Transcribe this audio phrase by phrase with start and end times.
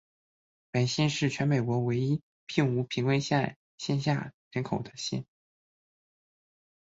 [0.71, 5.27] 本县是全美国唯一并无贫穷线下人口的县。